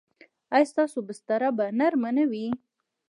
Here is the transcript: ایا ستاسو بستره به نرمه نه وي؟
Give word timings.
ایا 0.55 0.69
ستاسو 0.71 0.97
بستره 1.07 1.49
به 1.57 1.65
نرمه 1.79 2.09
نه 2.17 2.25
وي؟ 2.31 2.45